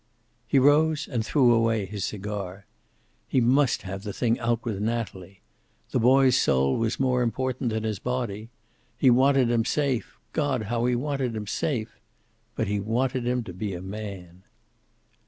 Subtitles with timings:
[0.47, 2.65] He rose and threw away his cigar.
[3.27, 5.41] He must have the thing out with Natalie.
[5.91, 8.49] The boy's soul was more important than his body.
[8.97, 10.17] He wanted him safe.
[10.33, 11.99] God, how he wanted him safe!
[12.55, 14.41] But he wanted him to be a man.